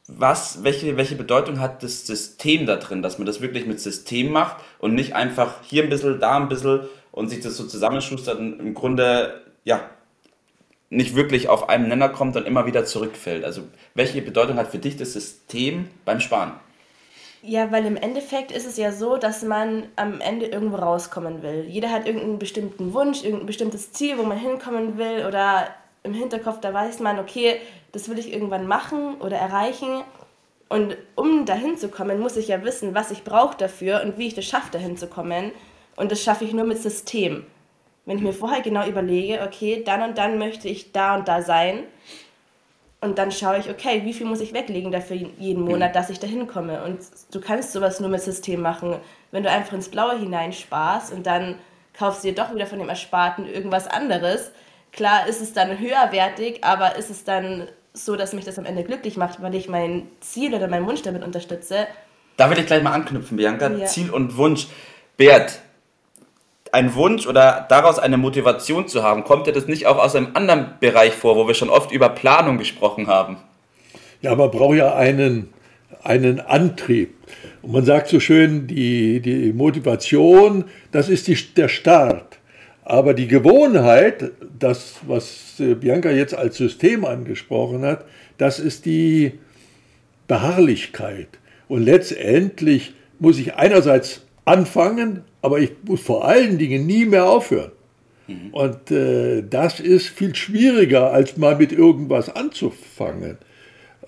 Was, 0.07 0.63
welche, 0.63 0.97
welche 0.97 1.15
Bedeutung 1.15 1.59
hat 1.59 1.81
das 1.81 2.05
System 2.05 2.67
da 2.67 2.75
drin, 2.75 3.01
dass 3.01 3.17
man 3.17 3.25
das 3.25 3.41
wirklich 3.41 3.65
mit 3.65 3.79
System 3.79 4.31
macht 4.31 4.57
und 4.77 4.93
nicht 4.93 5.15
einfach 5.15 5.63
hier 5.63 5.81
ein 5.81 5.89
bisschen, 5.89 6.19
da 6.19 6.37
ein 6.37 6.47
bisschen 6.47 6.81
und 7.15 7.29
sich 7.29 7.39
das 7.39 7.55
so 7.55 7.65
zusammenschustert 7.65 8.37
und 8.37 8.59
im 8.59 8.73
Grunde, 8.73 9.41
ja, 9.63 9.89
nicht 10.89 11.15
wirklich 11.15 11.49
auf 11.49 11.69
einen 11.69 11.87
Nenner 11.87 12.09
kommt 12.09 12.35
und 12.35 12.45
immer 12.45 12.65
wieder 12.65 12.85
zurückfällt. 12.85 13.43
Also 13.43 13.61
welche 13.95 14.21
Bedeutung 14.21 14.57
hat 14.57 14.67
für 14.67 14.77
dich 14.77 14.97
das 14.97 15.13
System 15.13 15.87
beim 16.03 16.19
Sparen? 16.19 16.51
Ja, 17.41 17.71
weil 17.71 17.85
im 17.85 17.95
Endeffekt 17.95 18.51
ist 18.51 18.67
es 18.67 18.75
ja 18.77 18.91
so, 18.91 19.17
dass 19.17 19.43
man 19.43 19.83
am 19.95 20.19
Ende 20.19 20.47
irgendwo 20.47 20.75
rauskommen 20.75 21.41
will. 21.41 21.65
Jeder 21.67 21.89
hat 21.89 22.05
irgendeinen 22.05 22.37
bestimmten 22.37 22.93
Wunsch, 22.93 23.23
irgendein 23.23 23.45
bestimmtes 23.45 23.93
Ziel, 23.93 24.17
wo 24.17 24.23
man 24.23 24.37
hinkommen 24.37 24.97
will 24.97 25.25
oder 25.25 25.69
im 26.03 26.13
Hinterkopf, 26.13 26.59
da 26.59 26.73
weiß 26.73 26.99
man, 26.99 27.17
okay, 27.17 27.61
das 27.93 28.09
will 28.09 28.19
ich 28.19 28.33
irgendwann 28.33 28.67
machen 28.67 29.15
oder 29.21 29.37
erreichen. 29.37 30.03
Und 30.67 30.97
um 31.15 31.45
dahin 31.45 31.77
zu 31.77 31.87
kommen, 31.89 32.19
muss 32.19 32.35
ich 32.35 32.49
ja 32.49 32.63
wissen, 32.63 32.93
was 32.93 33.11
ich 33.11 33.23
brauche 33.23 33.57
dafür 33.57 34.01
und 34.03 34.17
wie 34.17 34.27
ich 34.27 34.33
das 34.35 34.45
schaffe, 34.45 34.71
dahin 34.71 34.97
zu 34.97 35.07
kommen. 35.07 35.51
Und 35.95 36.11
das 36.11 36.21
schaffe 36.21 36.45
ich 36.45 36.53
nur 36.53 36.65
mit 36.65 36.81
System. 36.81 37.45
Wenn 38.05 38.17
ich 38.17 38.23
mir 38.23 38.33
vorher 38.33 38.61
genau 38.61 38.85
überlege, 38.85 39.41
okay, 39.41 39.83
dann 39.83 40.01
und 40.03 40.17
dann 40.17 40.37
möchte 40.37 40.67
ich 40.67 40.91
da 40.91 41.15
und 41.15 41.27
da 41.27 41.41
sein. 41.41 41.83
Und 43.01 43.17
dann 43.17 43.31
schaue 43.31 43.59
ich, 43.59 43.69
okay, 43.69 44.01
wie 44.03 44.13
viel 44.13 44.25
muss 44.25 44.41
ich 44.41 44.53
weglegen 44.53 44.91
dafür 44.91 45.15
jeden 45.15 45.63
Monat, 45.63 45.95
dass 45.95 46.09
ich 46.09 46.19
dahin 46.19 46.47
komme. 46.47 46.83
Und 46.83 46.99
du 47.31 47.39
kannst 47.39 47.71
sowas 47.71 47.99
nur 47.99 48.09
mit 48.09 48.21
System 48.21 48.61
machen. 48.61 48.95
Wenn 49.31 49.43
du 49.43 49.49
einfach 49.49 49.73
ins 49.73 49.89
Blaue 49.89 50.17
hineinsparst 50.17 51.13
und 51.13 51.25
dann 51.25 51.55
kaufst 51.93 52.23
du 52.23 52.29
dir 52.29 52.35
doch 52.35 52.53
wieder 52.53 52.67
von 52.67 52.79
dem 52.79 52.89
Ersparten 52.89 53.47
irgendwas 53.47 53.87
anderes. 53.87 54.51
Klar 54.91 55.27
ist 55.27 55.41
es 55.41 55.53
dann 55.53 55.79
höherwertig, 55.79 56.63
aber 56.63 56.95
ist 56.95 57.09
es 57.09 57.23
dann 57.23 57.67
so, 57.93 58.15
dass 58.15 58.33
mich 58.33 58.45
das 58.45 58.59
am 58.59 58.65
Ende 58.65 58.83
glücklich 58.83 59.17
macht, 59.17 59.41
weil 59.41 59.55
ich 59.55 59.69
mein 59.69 60.07
Ziel 60.19 60.53
oder 60.53 60.67
meinen 60.67 60.85
Wunsch 60.85 61.01
damit 61.01 61.23
unterstütze. 61.23 61.87
Da 62.37 62.49
will 62.49 62.59
ich 62.59 62.65
gleich 62.65 62.83
mal 62.83 62.91
anknüpfen, 62.91 63.37
Bianca. 63.37 63.69
Ja. 63.69 63.85
Ziel 63.85 64.09
und 64.09 64.37
Wunsch. 64.37 64.67
Bert, 65.17 65.59
ein 66.75 66.93
Wunsch 66.93 67.25
oder 67.25 67.65
daraus 67.69 67.99
eine 67.99 68.17
Motivation 68.17 68.87
zu 68.89 69.01
haben, 69.01 69.23
kommt 69.23 69.47
dir 69.47 69.53
das 69.53 69.65
nicht 69.67 69.87
auch 69.87 69.97
aus 69.97 70.13
einem 70.13 70.27
anderen 70.33 70.73
Bereich 70.81 71.13
vor, 71.13 71.37
wo 71.37 71.47
wir 71.47 71.53
schon 71.53 71.69
oft 71.69 71.91
über 71.91 72.09
Planung 72.09 72.57
gesprochen 72.57 73.07
haben? 73.07 73.37
Ja, 74.21 74.35
man 74.35 74.51
braucht 74.51 74.75
ja 74.75 74.93
einen, 74.93 75.53
einen 76.03 76.41
Antrieb. 76.41 77.15
Und 77.61 77.71
man 77.71 77.85
sagt 77.85 78.09
so 78.09 78.19
schön, 78.19 78.67
die, 78.67 79.21
die 79.21 79.53
Motivation, 79.53 80.65
das 80.91 81.07
ist 81.07 81.27
die, 81.27 81.37
der 81.55 81.69
Start. 81.69 82.39
Aber 82.83 83.13
die 83.13 83.27
Gewohnheit, 83.27 84.31
das, 84.59 84.95
was 85.07 85.59
äh, 85.59 85.75
Bianca 85.75 86.11
jetzt 86.11 86.35
als 86.35 86.57
System 86.57 87.05
angesprochen 87.05 87.83
hat, 87.83 88.03
das 88.37 88.59
ist 88.59 88.85
die 88.85 89.39
Beharrlichkeit. 90.27 91.29
Und 91.69 91.83
letztendlich 91.83 92.93
muss 93.17 93.39
ich 93.39 93.55
einerseits 93.55 94.25
anfangen, 94.43 95.23
aber 95.45 95.59
ich 95.59 95.71
muss 95.83 96.01
vor 96.01 96.25
allen 96.25 96.57
Dingen 96.57 96.87
nie 96.87 97.05
mehr 97.05 97.29
aufhören. 97.29 97.71
Mhm. 98.27 98.49
Und 98.51 98.91
äh, 98.91 99.43
das 99.47 99.79
ist 99.79 100.07
viel 100.07 100.33
schwieriger, 100.33 101.11
als 101.11 101.37
mal 101.37 101.55
mit 101.55 101.71
irgendwas 101.71 102.35
anzufangen. 102.35 103.37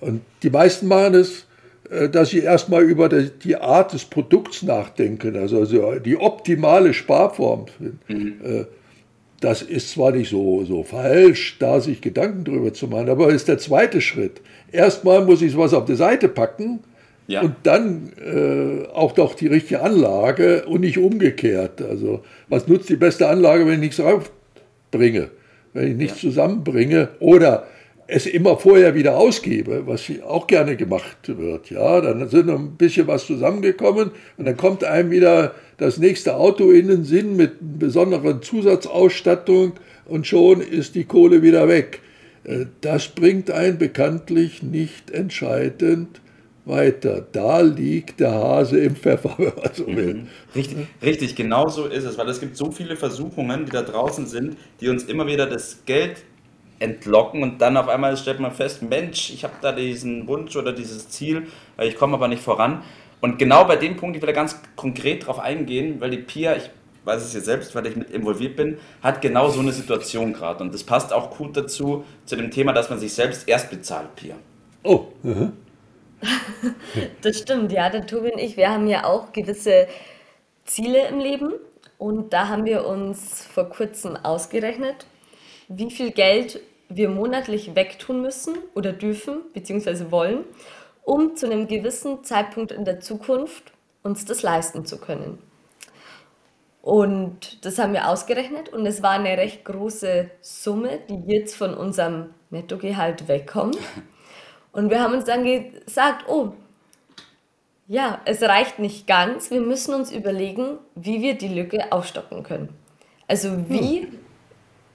Und 0.00 0.22
die 0.42 0.50
meisten 0.50 0.88
machen 0.88 1.14
es, 1.14 1.46
äh, 1.90 2.08
dass 2.08 2.30
sie 2.30 2.40
erstmal 2.40 2.82
über 2.82 3.08
die 3.08 3.56
Art 3.56 3.92
des 3.92 4.04
Produkts 4.04 4.64
nachdenken, 4.64 5.36
also, 5.36 5.60
also 5.60 6.00
die 6.00 6.16
optimale 6.16 6.92
Sparform. 6.92 7.66
Mhm. 8.08 8.34
Äh, 8.44 8.64
das 9.40 9.62
ist 9.62 9.92
zwar 9.92 10.10
nicht 10.10 10.30
so, 10.30 10.64
so 10.64 10.82
falsch, 10.82 11.56
da 11.60 11.78
sich 11.78 12.00
Gedanken 12.00 12.42
drüber 12.42 12.74
zu 12.74 12.88
machen, 12.88 13.08
aber 13.08 13.28
ist 13.28 13.46
der 13.46 13.58
zweite 13.58 14.00
Schritt. 14.00 14.40
Erstmal 14.72 15.24
muss 15.24 15.42
ich 15.42 15.56
was 15.56 15.72
auf 15.72 15.84
die 15.84 15.94
Seite 15.94 16.28
packen 16.28 16.80
ja. 17.28 17.42
und 17.42 17.54
dann 17.62 18.10
äh, 18.18 18.88
auch 18.88 19.12
doch 19.12 19.34
die 19.34 19.46
richtige 19.46 19.82
Anlage 19.82 20.64
und 20.66 20.80
nicht 20.80 20.98
umgekehrt. 20.98 21.80
Also 21.82 22.24
was 22.48 22.66
nutzt 22.66 22.88
die 22.88 22.96
beste 22.96 23.28
Anlage, 23.28 23.66
wenn 23.66 23.74
ich 23.74 23.80
nichts 23.80 24.00
raufbringe, 24.00 25.30
wenn 25.74 25.88
ich 25.88 25.96
nichts 25.96 26.22
ja. 26.22 26.30
zusammenbringe 26.30 27.10
oder 27.20 27.68
es 28.10 28.24
immer 28.24 28.56
vorher 28.56 28.94
wieder 28.94 29.18
ausgebe, 29.18 29.86
was 29.86 30.10
auch 30.26 30.46
gerne 30.46 30.76
gemacht 30.76 31.18
wird. 31.26 31.68
Ja, 31.68 32.00
dann 32.00 32.26
sind 32.30 32.46
noch 32.46 32.58
ein 32.58 32.76
bisschen 32.76 33.06
was 33.06 33.26
zusammengekommen 33.26 34.12
und 34.38 34.46
dann 34.46 34.56
kommt 34.56 34.82
einem 34.82 35.10
wieder 35.10 35.54
das 35.76 35.98
nächste 35.98 36.36
Auto 36.36 36.70
in 36.70 36.88
den 36.88 37.04
Sinn 37.04 37.36
mit 37.36 37.78
besonderen 37.78 38.40
Zusatzausstattung 38.40 39.74
und 40.06 40.26
schon 40.26 40.62
ist 40.62 40.94
die 40.94 41.04
Kohle 41.04 41.42
wieder 41.42 41.68
weg. 41.68 42.00
Äh, 42.44 42.64
das 42.80 43.08
bringt 43.08 43.50
einen 43.50 43.76
bekanntlich 43.76 44.62
nicht 44.62 45.10
entscheidend 45.10 46.22
weiter. 46.68 47.26
Da 47.32 47.60
liegt 47.60 48.20
der 48.20 48.32
Hase 48.32 48.78
im 48.80 48.96
Pfeffer, 48.96 49.34
wenn 49.38 49.52
man 49.54 49.74
so 49.74 49.86
will. 49.86 50.14
Mhm. 50.14 50.28
Richtig, 50.54 50.86
richtig, 51.02 51.36
genau 51.36 51.68
so 51.68 51.86
ist 51.86 52.04
es, 52.04 52.18
weil 52.18 52.28
es 52.28 52.40
gibt 52.40 52.56
so 52.56 52.70
viele 52.70 52.96
Versuchungen, 52.96 53.64
die 53.64 53.72
da 53.72 53.82
draußen 53.82 54.26
sind, 54.26 54.56
die 54.80 54.88
uns 54.88 55.04
immer 55.04 55.26
wieder 55.26 55.46
das 55.46 55.84
Geld 55.86 56.24
entlocken 56.78 57.42
und 57.42 57.60
dann 57.60 57.76
auf 57.76 57.88
einmal 57.88 58.16
stellt 58.16 58.38
man 58.38 58.52
fest, 58.52 58.82
Mensch, 58.82 59.30
ich 59.30 59.42
habe 59.42 59.54
da 59.60 59.72
diesen 59.72 60.28
Wunsch 60.28 60.54
oder 60.54 60.72
dieses 60.72 61.08
Ziel, 61.08 61.48
ich 61.82 61.96
komme 61.96 62.14
aber 62.14 62.28
nicht 62.28 62.42
voran. 62.42 62.82
Und 63.20 63.38
genau 63.38 63.64
bei 63.64 63.74
dem 63.74 63.96
Punkt, 63.96 64.16
ich 64.16 64.22
will 64.22 64.28
da 64.28 64.32
ganz 64.32 64.60
konkret 64.76 65.26
drauf 65.26 65.40
eingehen, 65.40 66.00
weil 66.00 66.10
die 66.10 66.18
Pia, 66.18 66.56
ich 66.56 66.70
weiß 67.04 67.24
es 67.24 67.34
ja 67.34 67.40
selbst, 67.40 67.74
weil 67.74 67.86
ich 67.86 67.96
mit 67.96 68.10
involviert 68.10 68.54
bin, 68.54 68.78
hat 69.02 69.20
genau 69.20 69.48
so 69.48 69.58
eine 69.58 69.72
Situation 69.72 70.32
gerade. 70.32 70.62
Und 70.62 70.72
das 70.72 70.84
passt 70.84 71.12
auch 71.12 71.36
gut 71.36 71.56
dazu, 71.56 72.04
zu 72.26 72.36
dem 72.36 72.52
Thema, 72.52 72.72
dass 72.72 72.90
man 72.90 73.00
sich 73.00 73.12
selbst 73.12 73.48
erst 73.48 73.70
bezahlt, 73.70 74.14
Pia. 74.14 74.36
Oh, 74.84 75.06
uh 75.24 75.48
das 77.22 77.38
stimmt, 77.38 77.72
ja, 77.72 77.90
der 77.90 78.06
Tobi 78.06 78.32
und 78.32 78.38
ich, 78.38 78.56
wir 78.56 78.70
haben 78.70 78.86
ja 78.86 79.04
auch 79.04 79.32
gewisse 79.32 79.88
Ziele 80.64 81.06
im 81.08 81.18
Leben 81.18 81.52
und 81.98 82.32
da 82.32 82.48
haben 82.48 82.64
wir 82.64 82.86
uns 82.86 83.44
vor 83.44 83.68
kurzem 83.70 84.16
ausgerechnet, 84.16 85.06
wie 85.68 85.90
viel 85.90 86.10
Geld 86.10 86.60
wir 86.88 87.08
monatlich 87.10 87.74
wegtun 87.74 88.22
müssen 88.22 88.56
oder 88.74 88.92
dürfen, 88.92 89.40
beziehungsweise 89.52 90.10
wollen, 90.10 90.44
um 91.04 91.36
zu 91.36 91.46
einem 91.46 91.68
gewissen 91.68 92.24
Zeitpunkt 92.24 92.72
in 92.72 92.84
der 92.84 93.00
Zukunft 93.00 93.72
uns 94.02 94.24
das 94.24 94.42
leisten 94.42 94.86
zu 94.86 94.98
können. 94.98 95.38
Und 96.80 97.64
das 97.66 97.78
haben 97.78 97.92
wir 97.92 98.08
ausgerechnet 98.08 98.70
und 98.70 98.86
es 98.86 99.02
war 99.02 99.10
eine 99.10 99.36
recht 99.36 99.64
große 99.64 100.30
Summe, 100.40 101.00
die 101.08 101.22
jetzt 101.26 101.54
von 101.54 101.74
unserem 101.74 102.30
Nettogehalt 102.50 103.28
wegkommt. 103.28 103.76
Und 104.72 104.90
wir 104.90 105.00
haben 105.00 105.14
uns 105.14 105.24
dann 105.24 105.44
gesagt, 105.44 106.28
oh, 106.28 106.52
ja, 107.86 108.20
es 108.26 108.42
reicht 108.42 108.78
nicht 108.78 109.06
ganz. 109.06 109.50
Wir 109.50 109.60
müssen 109.60 109.94
uns 109.94 110.12
überlegen, 110.12 110.78
wie 110.94 111.22
wir 111.22 111.34
die 111.34 111.48
Lücke 111.48 111.90
aufstocken 111.90 112.42
können. 112.42 112.68
Also 113.26 113.68
wie 113.68 114.02
hm 114.02 114.18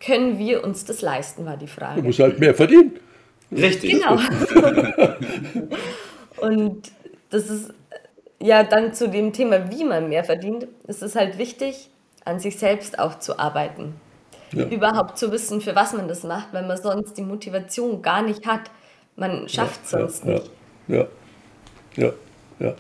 können 0.06 0.38
wir 0.38 0.64
uns 0.64 0.86
das 0.86 1.02
leisten, 1.02 1.46
war 1.46 1.58
die 1.58 1.68
Frage. 1.68 2.02
Du 2.02 2.08
musst 2.08 2.20
halt 2.20 2.40
mehr 2.40 2.54
verdienen. 2.54 3.00
Richtig. 3.52 3.92
Genau. 3.92 4.18
Und 6.42 6.92
das 7.30 7.50
ist 7.50 7.74
ja 8.40 8.64
dann 8.64 8.94
zu 8.94 9.08
dem 9.10 9.32
Thema, 9.32 9.72
wie 9.72 9.84
man 9.84 10.10
mehr 10.10 10.24
verdient, 10.24 10.68
ist 10.88 11.04
es 11.04 11.16
halt 11.16 11.38
wichtig, 11.38 11.90
an 12.26 12.40
sich 12.40 12.58
selbst 12.58 13.00
auch 13.00 13.20
zu 13.20 13.40
arbeiten. 13.40 13.96
Ja. 14.52 14.66
Überhaupt 14.66 15.18
zu 15.18 15.32
wissen, 15.32 15.62
für 15.62 15.76
was 15.76 15.94
man 15.94 16.08
das 16.08 16.24
macht, 16.24 16.54
weil 16.54 16.68
man 16.68 16.78
sonst 16.78 17.18
die 17.18 17.22
Motivation 17.22 18.02
gar 18.02 18.22
nicht 18.22 18.46
hat. 18.46 18.70
Man 19.16 19.48
schafft 19.48 19.86
es 19.86 19.92
ja, 19.92 20.00
sonst 20.00 20.26
ja, 20.26 20.34
nicht. 20.34 20.50
Ja, 20.88 21.08
ja, 21.96 22.14
ja. 22.60 22.76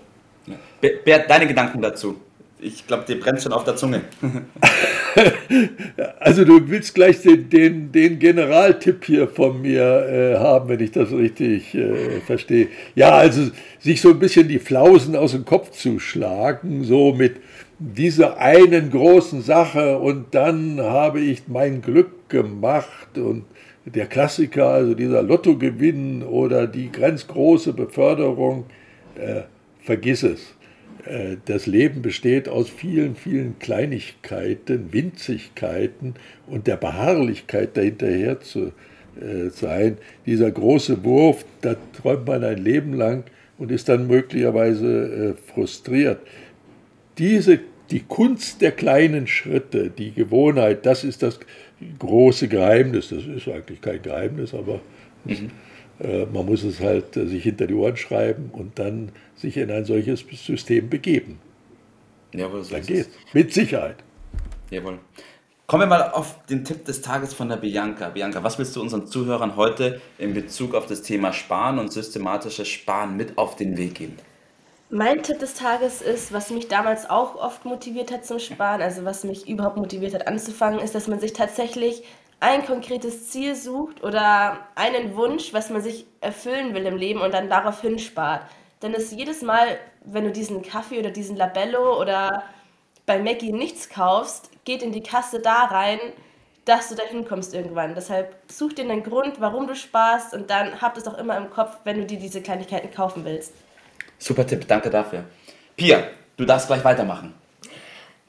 Bert, 0.81 1.29
deine 1.29 1.47
Gedanken 1.47 1.81
dazu? 1.81 2.17
Ich 2.59 2.87
glaube, 2.87 3.03
dir 3.05 3.19
brennt 3.19 3.41
schon 3.41 3.51
auf 3.51 3.65
der 3.65 3.75
Zunge. 3.75 4.03
also 6.19 6.45
du 6.45 6.69
willst 6.69 6.95
gleich 6.95 7.21
den, 7.21 7.49
den, 7.49 7.91
den 7.91 8.19
Generaltipp 8.19 9.03
hier 9.03 9.27
von 9.27 9.61
mir 9.61 9.83
äh, 9.83 10.37
haben, 10.39 10.69
wenn 10.69 10.79
ich 10.79 10.91
das 10.91 11.11
richtig 11.11 11.75
äh, 11.75 12.21
verstehe. 12.21 12.69
Ja, 12.95 13.11
also 13.11 13.51
sich 13.79 13.99
so 13.99 14.11
ein 14.11 14.19
bisschen 14.19 14.47
die 14.47 14.59
Flausen 14.59 15.15
aus 15.17 15.33
dem 15.33 15.43
Kopf 15.43 15.71
zu 15.71 15.99
schlagen, 15.99 16.85
so 16.85 17.13
mit 17.13 17.35
dieser 17.79 18.37
einen 18.37 18.91
großen 18.91 19.41
Sache 19.41 19.97
und 19.97 20.33
dann 20.33 20.79
habe 20.79 21.19
ich 21.19 21.43
mein 21.47 21.81
Glück 21.81 22.29
gemacht 22.29 23.17
und 23.17 23.43
der 23.85 24.07
Klassiker, 24.07 24.67
also 24.67 24.93
dieser 24.93 25.21
Lottogewinn 25.21 26.23
oder 26.23 26.67
die 26.67 26.91
grenzgroße 26.91 27.73
Beförderung, 27.73 28.65
äh, 29.15 29.41
vergiss 29.81 30.23
es. 30.23 30.55
Äh, 31.05 31.37
das 31.45 31.65
Leben 31.65 32.01
besteht 32.01 32.47
aus 32.47 32.69
vielen, 32.69 33.15
vielen 33.15 33.59
Kleinigkeiten, 33.59 34.93
Winzigkeiten 34.93 36.15
und 36.47 36.67
der 36.67 36.77
Beharrlichkeit 36.77 37.75
dahinterher 37.75 38.39
zu 38.39 38.71
äh, 39.19 39.49
sein. 39.49 39.97
Dieser 40.25 40.51
große 40.51 41.03
Wurf, 41.03 41.45
da 41.61 41.75
träumt 42.01 42.27
man 42.27 42.43
ein 42.43 42.57
Leben 42.57 42.93
lang 42.93 43.25
und 43.57 43.71
ist 43.71 43.89
dann 43.89 44.07
möglicherweise 44.07 45.35
äh, 45.37 45.51
frustriert. 45.53 46.19
Diese, 47.17 47.59
die 47.91 48.01
Kunst 48.01 48.61
der 48.61 48.71
kleinen 48.71 49.27
Schritte, 49.27 49.89
die 49.89 50.13
Gewohnheit, 50.13 50.85
das 50.85 51.03
ist 51.03 51.21
das 51.21 51.39
große 51.99 52.47
Geheimnis. 52.47 53.09
Das 53.09 53.25
ist 53.25 53.47
eigentlich 53.47 53.81
kein 53.81 54.01
Geheimnis, 54.01 54.53
aber 54.53 54.79
mhm. 55.25 55.51
Äh, 55.99 56.25
man 56.25 56.45
muss 56.45 56.63
es 56.63 56.79
halt 56.79 57.15
äh, 57.17 57.27
sich 57.27 57.43
hinter 57.43 57.67
die 57.67 57.75
Ohren 57.75 57.95
schreiben 57.95 58.49
und 58.51 58.79
dann 58.79 59.11
sich 59.35 59.57
in 59.57 59.69
ein 59.69 59.85
solches 59.85 60.25
System 60.31 60.89
begeben. 60.89 61.39
Jawohl, 62.33 62.63
so 62.63 62.73
dann 62.73 62.85
geht's. 62.85 63.09
Mit 63.31 63.53
Sicherheit. 63.53 63.97
Jawohl. 64.71 64.97
Kommen 65.67 65.83
wir 65.83 65.87
mal 65.87 66.11
auf 66.11 66.45
den 66.47 66.65
Tipp 66.65 66.83
des 66.85 67.01
Tages 67.01 67.33
von 67.33 67.47
der 67.47 67.57
Bianca. 67.57 68.09
Bianca, 68.09 68.43
was 68.43 68.59
willst 68.59 68.75
du 68.75 68.81
unseren 68.81 69.07
Zuhörern 69.07 69.55
heute 69.55 70.01
in 70.17 70.33
Bezug 70.33 70.75
auf 70.75 70.87
das 70.87 71.03
Thema 71.03 71.31
Sparen 71.31 71.79
und 71.79 71.91
systematisches 71.91 72.67
Sparen 72.67 73.15
mit 73.15 73.37
auf 73.37 73.55
den 73.55 73.77
Weg 73.77 73.95
geben? 73.95 74.17
Mein 74.95 75.23
Tipp 75.23 75.39
des 75.39 75.55
Tages 75.55 76.03
ist, 76.03 76.33
was 76.33 76.51
mich 76.51 76.67
damals 76.67 77.09
auch 77.09 77.33
oft 77.33 77.65
motiviert 77.65 78.11
hat 78.11 78.27
zum 78.27 78.37
Sparen, 78.37 78.79
also 78.79 79.03
was 79.03 79.23
mich 79.23 79.49
überhaupt 79.49 79.75
motiviert 79.75 80.13
hat 80.13 80.27
anzufangen, 80.27 80.79
ist, 80.79 80.93
dass 80.93 81.07
man 81.07 81.19
sich 81.19 81.33
tatsächlich 81.33 82.03
ein 82.39 82.63
konkretes 82.63 83.31
Ziel 83.31 83.55
sucht 83.55 84.03
oder 84.03 84.59
einen 84.75 85.15
Wunsch, 85.15 85.51
was 85.51 85.71
man 85.71 85.81
sich 85.81 86.05
erfüllen 86.21 86.75
will 86.75 86.85
im 86.85 86.95
Leben 86.95 87.21
und 87.21 87.33
dann 87.33 87.49
darauf 87.49 87.81
hinspart. 87.81 88.43
Denn 88.83 88.93
es 88.93 89.09
jedes 89.09 89.41
Mal, 89.41 89.79
wenn 90.05 90.25
du 90.25 90.31
diesen 90.31 90.61
Kaffee 90.61 90.99
oder 90.99 91.09
diesen 91.09 91.37
Labello 91.37 91.99
oder 91.99 92.43
bei 93.07 93.17
Maggie 93.17 93.51
nichts 93.51 93.89
kaufst, 93.89 94.51
geht 94.63 94.83
in 94.83 94.91
die 94.91 95.01
Kasse 95.01 95.39
da 95.39 95.63
rein, 95.63 95.97
dass 96.65 96.89
du 96.89 96.95
dahin 96.95 97.25
kommst 97.25 97.55
irgendwann. 97.55 97.95
Deshalb 97.95 98.35
such 98.47 98.73
dir 98.73 98.83
einen 98.83 99.01
Grund, 99.01 99.41
warum 99.41 99.65
du 99.65 99.73
sparst 99.73 100.35
und 100.35 100.51
dann 100.51 100.83
hab 100.83 100.93
das 100.93 101.07
auch 101.07 101.17
immer 101.17 101.35
im 101.35 101.49
Kopf, 101.49 101.79
wenn 101.83 101.97
du 101.97 102.05
dir 102.05 102.19
diese 102.19 102.43
Kleinigkeiten 102.43 102.91
kaufen 102.91 103.25
willst. 103.25 103.53
Super 104.23 104.47
Tipp, 104.47 104.65
danke 104.69 104.89
dafür. 104.89 105.25
Pia, 105.75 106.01
du 106.37 106.45
darfst 106.45 106.67
gleich 106.67 106.85
weitermachen. 106.85 107.33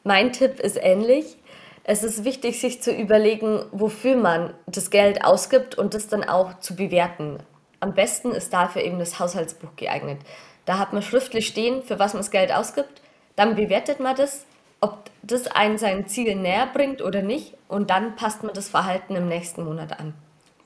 Mein 0.02 0.32
Tipp 0.32 0.58
ist 0.58 0.76
ähnlich. 0.76 1.36
Es 1.84 2.02
ist 2.02 2.24
wichtig, 2.24 2.60
sich 2.60 2.82
zu 2.82 2.92
überlegen, 2.92 3.64
wofür 3.70 4.16
man 4.16 4.54
das 4.66 4.90
Geld 4.90 5.24
ausgibt 5.24 5.78
und 5.78 5.94
das 5.94 6.08
dann 6.08 6.24
auch 6.24 6.58
zu 6.58 6.74
bewerten. 6.74 7.38
Am 7.78 7.94
besten 7.94 8.32
ist 8.32 8.52
dafür 8.52 8.82
eben 8.82 8.98
das 8.98 9.20
Haushaltsbuch 9.20 9.76
geeignet. 9.76 10.18
Da 10.64 10.80
hat 10.80 10.92
man 10.92 11.02
schriftlich 11.02 11.46
stehen, 11.46 11.84
für 11.84 12.00
was 12.00 12.12
man 12.12 12.22
das 12.22 12.32
Geld 12.32 12.52
ausgibt. 12.52 13.00
Dann 13.36 13.54
bewertet 13.54 14.00
man 14.00 14.16
das, 14.16 14.46
ob 14.80 15.10
das 15.22 15.46
einen 15.46 15.78
seinen 15.78 16.08
Zielen 16.08 16.42
näher 16.42 16.66
bringt 16.74 17.02
oder 17.02 17.22
nicht. 17.22 17.54
Und 17.68 17.90
dann 17.90 18.16
passt 18.16 18.42
man 18.42 18.52
das 18.52 18.68
Verhalten 18.68 19.14
im 19.14 19.28
nächsten 19.28 19.62
Monat 19.62 20.00
an. 20.00 20.12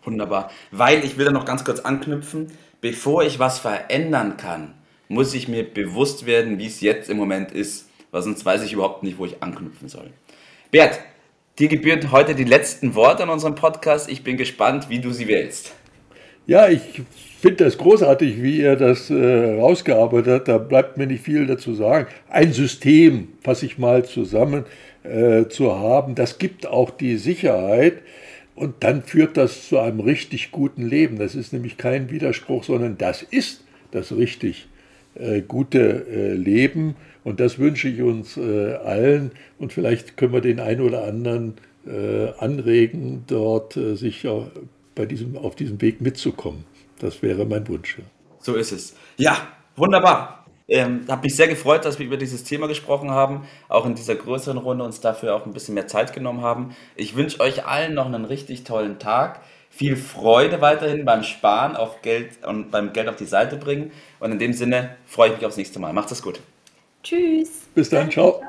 Wunderbar. 0.05 0.51
Weil 0.71 1.05
ich 1.05 1.19
will 1.19 1.27
da 1.27 1.33
noch 1.33 1.45
ganz 1.45 1.67
kurz 1.67 1.81
anknüpfen. 1.81 2.57
Bevor 2.81 3.25
ich 3.25 3.39
was 3.39 3.59
verändern 3.59 4.39
kann, 4.39 4.73
muss 5.09 5.35
ich 5.35 5.49
mir 5.49 5.65
bewusst 5.65 6.27
werden, 6.27 6.59
wie 6.59 6.67
es 6.67 6.81
jetzt 6.81 7.11
im 7.11 7.17
Moment 7.17 7.53
ist. 7.53 7.89
Weil 8.11 8.23
sonst 8.23 8.45
weiß 8.45 8.63
ich 8.63 8.73
überhaupt 8.73 9.03
nicht, 9.03 9.19
wo 9.19 9.27
ich 9.27 9.43
anknüpfen 9.43 9.89
soll. 9.89 10.11
Bert, 10.71 11.01
dir 11.59 11.69
gebühren 11.69 12.11
heute 12.13 12.35
die 12.35 12.45
letzten 12.45 12.95
Worte 12.95 13.25
an 13.25 13.31
unserem 13.31 13.55
Podcast. 13.55 14.11
Ich 14.11 14.23
bin 14.23 14.37
gespannt, 14.37 14.89
wie 14.89 15.01
du 15.01 15.11
sie 15.11 15.29
wählst. 15.29 15.73
Ja, 16.47 16.69
ich 16.69 16.81
finde 17.41 17.65
das 17.65 17.77
großartig, 17.77 18.43
wie 18.43 18.63
er 18.63 18.77
das 18.77 19.11
äh, 19.11 19.55
rausgearbeitet 19.61 20.33
hat. 20.33 20.49
Da 20.49 20.57
bleibt 20.57 20.97
mir 20.97 21.07
nicht 21.07 21.23
viel 21.23 21.47
dazu 21.47 21.75
sagen. 21.75 22.07
Ein 22.31 22.55
System, 22.55 23.29
fasse 23.43 23.67
ich 23.67 23.77
mal 23.77 24.07
zusammen, 24.07 24.65
äh, 25.03 25.47
zu 25.49 25.79
haben, 25.79 26.15
das 26.15 26.39
gibt 26.39 26.67
auch 26.67 26.91
die 26.91 27.19
Sicherheit. 27.19 27.99
Und 28.55 28.83
dann 28.83 29.03
führt 29.03 29.37
das 29.37 29.69
zu 29.69 29.79
einem 29.79 30.01
richtig 30.01 30.51
guten 30.51 30.89
Leben. 30.89 31.19
Das 31.19 31.35
ist 31.35 31.53
nämlich 31.53 31.77
kein 31.77 32.11
Widerspruch, 32.11 32.65
sondern 32.65 32.99
das 32.99 33.23
ist 33.23 33.63
das 33.91 34.17
richtig 34.17 34.69
äh, 35.19 35.43
gute 35.43 36.07
äh, 36.07 36.35
Leben. 36.35 36.97
Und 37.25 37.41
das 37.41 37.59
wünsche 37.59 37.89
ich 37.89 38.03
uns 38.03 38.37
äh, 38.37 38.75
allen. 38.75 39.33
Und 39.59 39.73
vielleicht 39.73 40.17
können 40.17 40.33
wir 40.33 40.41
den 40.41 40.61
einen 40.61 40.81
oder 40.81 41.05
anderen 41.05 41.55
anregen, 42.39 43.25
dort 43.29 43.73
sich 43.73 44.27
bei 44.95 45.07
diesem, 45.07 45.39
auf 45.39 45.57
diesem 45.57 45.81
Weg 45.81 46.03
mitzukommen. 46.03 46.65
Das 46.99 47.23
wäre 47.23 47.47
mein 47.47 47.67
Wunsch. 47.67 47.97
So 48.41 48.57
ist 48.57 48.73
es. 48.73 48.95
Ja, 49.17 49.49
wunderbar. 49.75 50.39
Ähm, 50.69 51.07
habe 51.09 51.23
mich 51.23 51.35
sehr 51.35 51.49
gefreut, 51.49 51.87
dass 51.87 51.99
wir 51.99 52.05
über 52.05 52.19
dieses 52.19 52.45
Thema 52.45 52.69
gesprochen 52.69 53.11
haben, 53.11 53.47
auch 53.71 53.87
in 53.87 53.95
dieser 53.95 54.17
größeren 54.17 54.59
Runde 54.59 54.85
uns 54.85 55.01
dafür 55.01 55.35
auch 55.35 55.47
ein 55.47 55.55
bisschen 55.55 55.75
mehr 55.75 55.87
Zeit 55.87 56.13
genommen 56.13 56.43
haben. 56.43 56.77
Ich 56.95 57.17
wünsche 57.17 57.41
euch 57.41 57.65
allen 57.65 57.95
noch 57.95 58.05
einen 58.05 58.27
richtig 58.27 58.65
tollen 58.65 58.99
Tag. 58.99 59.41
Viel 59.71 59.97
Freude 59.97 60.61
weiterhin 60.61 61.05
beim 61.05 61.23
Sparen 61.23 61.77
auf 61.77 62.03
Geld 62.03 62.45
und 62.45 62.71
beim 62.71 62.93
Geld 62.93 63.09
auf 63.09 63.17
die 63.17 63.27
Seite 63.27 63.57
bringen. 63.57 63.93
Und 64.19 64.33
in 64.33 64.39
dem 64.39 64.53
Sinne 64.53 64.97
freue 65.07 65.31
ich 65.31 65.37
mich 65.37 65.47
aufs 65.47 65.57
nächste 65.57 65.79
Mal. 65.79 65.93
Macht 65.93 66.11
es 66.11 66.23
gut. 66.23 66.41
Tschüss. 67.03 67.67
Bis 67.75 67.89
dann. 67.91 68.11
Ciao. 68.11 68.43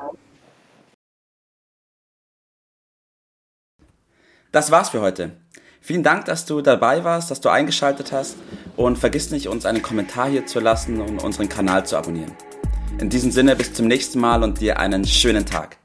Das 4.52 4.70
war's 4.70 4.88
für 4.90 5.00
heute. 5.00 5.32
Vielen 5.80 6.02
Dank, 6.02 6.24
dass 6.26 6.44
du 6.44 6.60
dabei 6.60 7.04
warst, 7.04 7.30
dass 7.30 7.40
du 7.40 7.48
eingeschaltet 7.48 8.12
hast 8.12 8.36
und 8.76 8.98
vergiss 8.98 9.30
nicht, 9.30 9.48
uns 9.48 9.64
einen 9.64 9.82
Kommentar 9.82 10.28
hier 10.28 10.46
zu 10.46 10.60
lassen 10.60 11.00
und 11.00 11.22
unseren 11.22 11.48
Kanal 11.48 11.86
zu 11.86 11.96
abonnieren. 11.96 12.32
In 12.98 13.08
diesem 13.08 13.30
Sinne 13.30 13.56
bis 13.56 13.72
zum 13.72 13.86
nächsten 13.86 14.20
Mal 14.20 14.42
und 14.42 14.60
dir 14.60 14.78
einen 14.78 15.04
schönen 15.04 15.46
Tag. 15.46 15.79